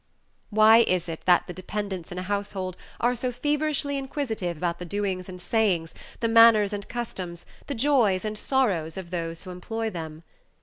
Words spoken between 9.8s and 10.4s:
them?